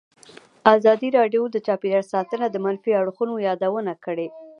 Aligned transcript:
ازادي 0.75 1.09
راډیو 1.17 1.41
د 1.49 1.55
چاپیریال 1.67 2.05
ساتنه 2.13 2.45
د 2.49 2.55
منفي 2.65 2.91
اړخونو 3.01 3.33
یادونه 3.47 3.93
کړې. 4.05 4.27